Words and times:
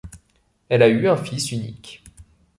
Elle 0.67 0.81
a 0.81 0.87
eu 0.89 1.07
un 1.07 1.15
fils 1.15 1.51
unique. 1.51 2.03